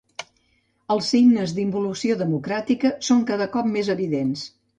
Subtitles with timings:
[0.95, 4.49] Els signes d’involució democràtica són cada cop més evidents.